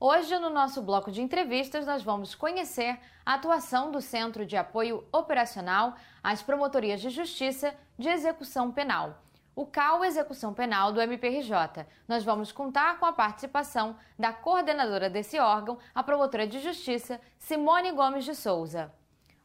[0.00, 5.04] Hoje, no nosso bloco de entrevistas, nós vamos conhecer a atuação do Centro de Apoio
[5.10, 9.20] Operacional às Promotorias de Justiça de Execução Penal,
[9.56, 11.84] o CAL Execução Penal do MPRJ.
[12.06, 17.90] Nós vamos contar com a participação da coordenadora desse órgão, a promotora de Justiça, Simone
[17.90, 18.94] Gomes de Souza.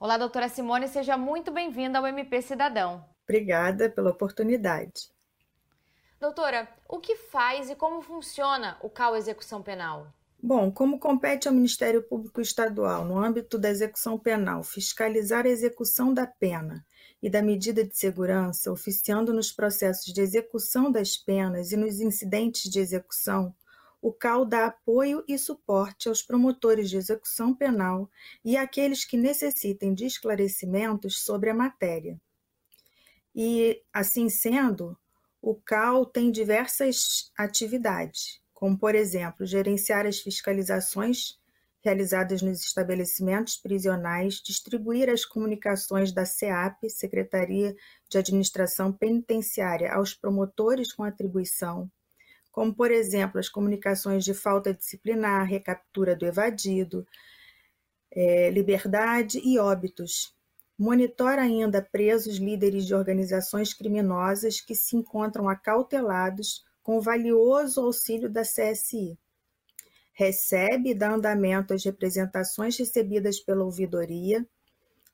[0.00, 3.04] Olá, doutora Simone, seja muito bem-vinda ao MP Cidadão.
[3.22, 5.12] Obrigada pela oportunidade.
[6.18, 10.12] Doutora, o que faz e como funciona o CAL Execução Penal?
[10.42, 16.14] Bom, como compete ao Ministério Público Estadual, no âmbito da execução penal, fiscalizar a execução
[16.14, 16.82] da pena
[17.22, 22.70] e da medida de segurança, oficiando nos processos de execução das penas e nos incidentes
[22.70, 23.54] de execução,
[24.00, 28.10] o CAL dá apoio e suporte aos promotores de execução penal
[28.42, 32.18] e àqueles que necessitem de esclarecimentos sobre a matéria.
[33.34, 34.96] E, assim sendo,
[35.42, 41.40] o CAL tem diversas atividades, como, por exemplo, gerenciar as fiscalizações
[41.82, 47.74] realizadas nos estabelecimentos prisionais, distribuir as comunicações da SEAP, Secretaria
[48.06, 51.90] de Administração Penitenciária, aos promotores com atribuição,
[52.52, 57.06] como, por exemplo, as comunicações de falta disciplinar, recaptura do evadido,
[58.10, 60.36] é, liberdade e óbitos,
[60.78, 68.28] Monitora ainda presos líderes de organizações criminosas que se encontram acautelados com o valioso auxílio
[68.28, 69.16] da CSI.
[70.12, 74.44] Recebe e dá andamento às representações recebidas pela ouvidoria,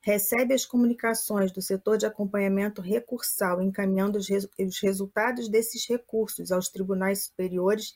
[0.01, 6.51] recebe as comunicações do setor de acompanhamento recursal, encaminhando os, res os resultados desses recursos
[6.51, 7.95] aos tribunais superiores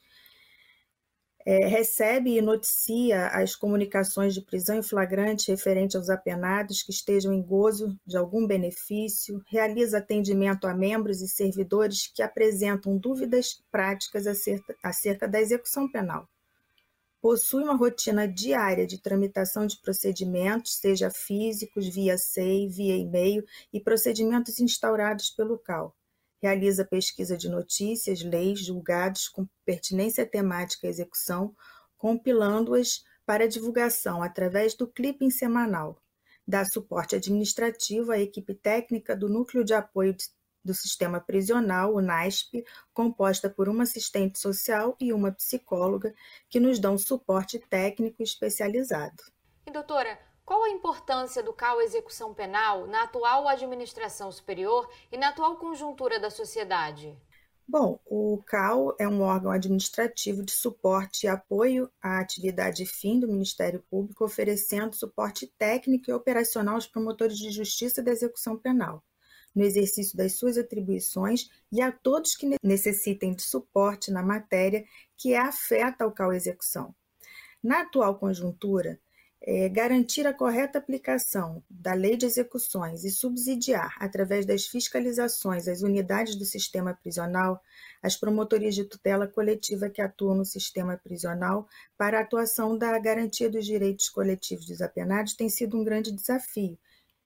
[1.45, 7.33] é, recebe e noticia as comunicações de prisão em flagrante referente aos apenados que estejam
[7.33, 14.27] em gozo de algum benefício, realiza atendimento a membros e servidores que apresentam dúvidas práticas
[14.27, 16.27] acerca, acerca da execução penal.
[17.21, 23.79] Possui uma rotina diária de tramitação de procedimentos, seja físicos, via SEI, via e-mail e
[23.79, 25.95] procedimentos instaurados pelo CAL
[26.41, 31.55] realiza pesquisa de notícias, leis, julgados com pertinência temática à execução,
[31.97, 36.01] compilando-as para divulgação através do clipping semanal.
[36.47, 40.15] Dá suporte administrativo à equipe técnica do Núcleo de Apoio
[40.63, 42.63] do Sistema Prisional, o NASP,
[42.93, 46.13] composta por uma assistente social e uma psicóloga,
[46.49, 49.23] que nos dão suporte técnico especializado.
[49.65, 55.29] E doutora, qual a importância do CAU Execução Penal na atual administração superior e na
[55.29, 57.15] atual conjuntura da sociedade?
[57.67, 63.29] Bom, o CAU é um órgão administrativo de suporte e apoio à atividade fim do
[63.29, 69.01] Ministério Público, oferecendo suporte técnico e operacional aos promotores de justiça da execução penal,
[69.55, 74.83] no exercício das suas atribuições e a todos que necessitem de suporte na matéria
[75.15, 76.93] que afeta o CAU Execução.
[77.63, 78.99] Na atual conjuntura,
[79.43, 85.81] é, garantir a correta aplicação da lei de execuções e subsidiar, através das fiscalizações, as
[85.81, 87.59] unidades do sistema prisional,
[88.03, 93.49] as promotorias de tutela coletiva que atuam no sistema prisional para a atuação da garantia
[93.49, 96.77] dos direitos coletivos dos apenados tem sido um grande desafio,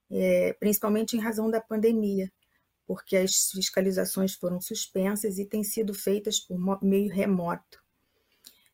[0.10, 2.32] é, principalmente em razão da pandemia,
[2.88, 7.85] porque as fiscalizações foram suspensas e têm sido feitas por meio remoto.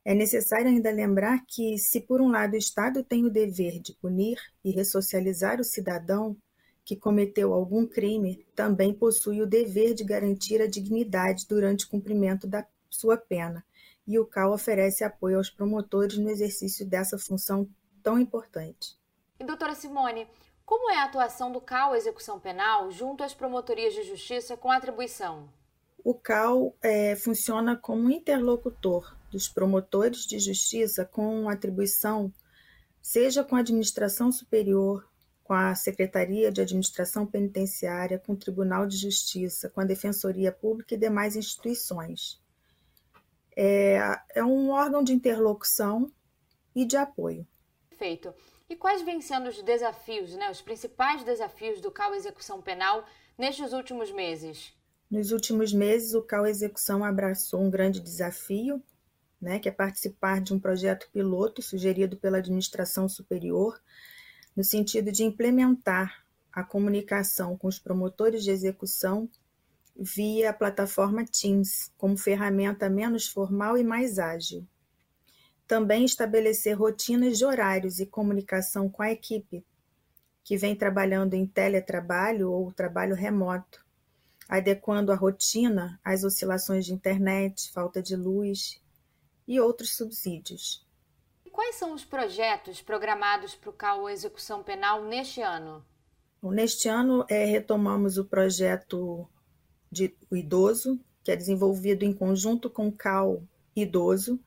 [0.03, 3.93] É necessário ainda lembrar que, se por um lado o Estado tem o dever de
[3.93, 6.35] punir e ressocializar o cidadão
[6.83, 12.47] que cometeu algum crime, também possui o dever de garantir a dignidade durante o cumprimento
[12.47, 13.63] da sua pena,
[14.07, 17.69] e o CAL oferece apoio aos promotores no exercício dessa função
[18.01, 18.97] tão importante.
[19.39, 20.27] E doutora Simone,
[20.65, 25.47] como é a atuação do CAL Execução Penal junto às promotorias de justiça com atribuição?
[26.03, 32.31] O CAL é, funciona como interlocutor dos promotores de justiça com atribuição,
[33.01, 35.09] seja com a administração superior,
[35.43, 40.93] com a Secretaria de Administração Penitenciária, com o Tribunal de Justiça, com a Defensoria Pública
[40.93, 42.39] e demais instituições.
[43.55, 43.99] É,
[44.35, 46.11] é um órgão de interlocução
[46.75, 47.47] e de apoio.
[47.89, 48.33] Perfeito.
[48.69, 53.05] E quais vêm sendo os desafios, né, os principais desafios do CAU Execução Penal
[53.37, 54.73] nestes últimos meses?
[55.09, 58.81] Nos últimos meses, o CAU Execução abraçou um grande desafio,
[59.41, 63.81] né, que é participar de um projeto piloto sugerido pela administração superior,
[64.55, 66.23] no sentido de implementar
[66.53, 69.27] a comunicação com os promotores de execução
[69.95, 74.67] via a plataforma Teams, como ferramenta menos formal e mais ágil.
[75.67, 79.65] Também estabelecer rotinas de horários e comunicação com a equipe,
[80.43, 83.85] que vem trabalhando em teletrabalho ou trabalho remoto,
[84.49, 88.81] adequando a rotina às oscilações de internet, falta de luz
[89.47, 90.85] e outros subsídios.
[91.51, 95.85] quais são os projetos programados para o CAU Execução Penal neste ano?
[96.41, 99.29] Neste ano, é, retomamos o projeto
[99.91, 104.39] de o idoso, que é desenvolvido em conjunto com o CAU Idoso,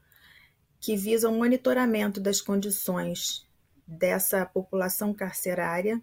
[0.81, 3.47] que visa o monitoramento das condições
[3.87, 6.02] dessa população carcerária.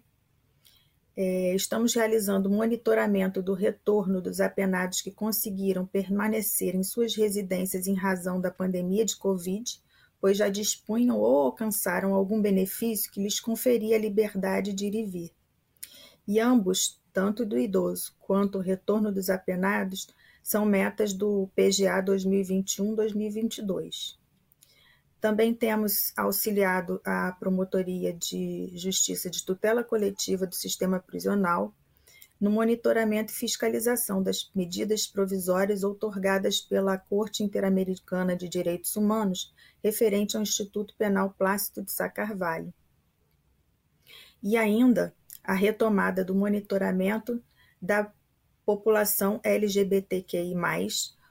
[1.16, 7.94] É, estamos realizando monitoramento do retorno dos apenados que conseguiram permanecer em suas residências em
[7.94, 9.80] razão da pandemia de Covid,
[10.20, 15.04] pois já dispunham ou alcançaram algum benefício que lhes conferia a liberdade de ir e
[15.04, 15.32] vir
[16.26, 20.08] e ambos, tanto do idoso quanto o retorno dos apenados,
[20.42, 24.16] são metas do PGA 2021-2022.
[25.22, 31.72] Também temos auxiliado a Promotoria de Justiça de Tutela Coletiva do Sistema Prisional
[32.40, 40.36] no monitoramento e fiscalização das medidas provisórias outorgadas pela Corte Interamericana de Direitos Humanos referente
[40.36, 42.74] ao Instituto Penal Plácido de Sá Carvalho.
[44.42, 45.14] E ainda
[45.44, 47.40] a retomada do monitoramento
[47.80, 48.12] da
[48.66, 50.56] população LGBTQI+,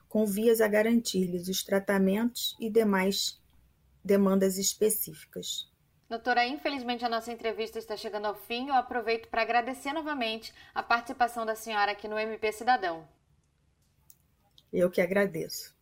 [0.07, 3.40] com vias a garantir-lhes os tratamentos e demais
[4.03, 5.69] demandas específicas.
[6.09, 8.67] Doutora, infelizmente a nossa entrevista está chegando ao fim.
[8.67, 13.07] Eu aproveito para agradecer novamente a participação da senhora aqui no MP Cidadão.
[14.73, 15.73] Eu que agradeço.